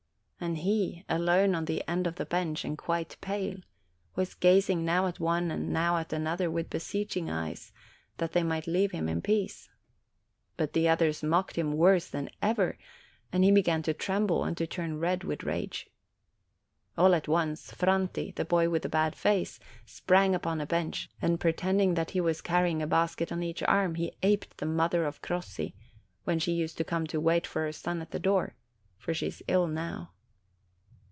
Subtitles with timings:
[0.43, 3.57] And he, alone on the end of the bench, and quite pale,
[4.15, 7.71] was gazing now at one and now at another with beseeching eyes,
[8.17, 9.69] that they might leave him in peace.
[10.57, 12.79] But the others mocked him worse than ever,
[13.31, 15.87] and he began to tremble and to turn red with rage.
[16.97, 21.39] All at once, Franti, the boy with the bad face, sprang upon a bench, and
[21.39, 25.05] pretending that he was carry ing a basket on each arm, he aped the mother
[25.05, 25.75] of Crossi,
[26.23, 28.55] when she used to come to wait for her son at the door;
[28.97, 30.13] for she is ill now.